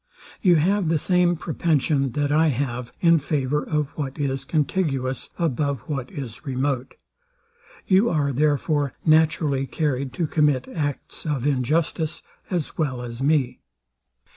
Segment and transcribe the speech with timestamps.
[0.41, 5.81] You have the same propension, that I have, in favour of what is contiguous above
[5.81, 6.95] what is remote.
[7.85, 13.59] You are, therefore, naturally carried to commit acts of injustice as well as me.